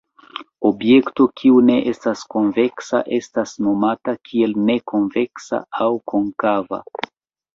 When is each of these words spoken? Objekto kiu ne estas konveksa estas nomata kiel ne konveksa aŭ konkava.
Objekto 0.67 1.25
kiu 1.41 1.59
ne 1.65 1.73
estas 1.91 2.23
konveksa 2.35 3.01
estas 3.19 3.53
nomata 3.67 4.15
kiel 4.29 4.57
ne 4.71 4.77
konveksa 4.93 5.63
aŭ 5.87 5.91
konkava. 6.13 6.81